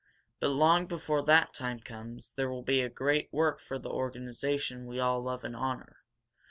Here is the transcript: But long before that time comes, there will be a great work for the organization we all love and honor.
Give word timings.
But 0.39 0.47
long 0.49 0.87
before 0.87 1.21
that 1.25 1.53
time 1.53 1.79
comes, 1.79 2.33
there 2.35 2.49
will 2.49 2.63
be 2.63 2.81
a 2.81 2.89
great 2.89 3.31
work 3.31 3.59
for 3.59 3.77
the 3.77 3.89
organization 3.91 4.87
we 4.87 4.99
all 4.99 5.21
love 5.21 5.43
and 5.43 5.55
honor. 5.55 5.97